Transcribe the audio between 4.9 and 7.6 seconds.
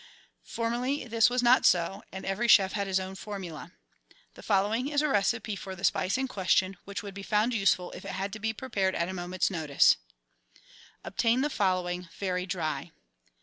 a recipe for the spice in question, which would be found